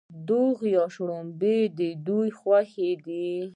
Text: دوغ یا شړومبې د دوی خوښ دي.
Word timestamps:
دوغ 0.29 0.57
یا 0.75 0.85
شړومبې 0.93 1.57
د 1.77 1.79
دوی 2.07 2.29
خوښ 2.39 2.71
دي. 3.05 3.31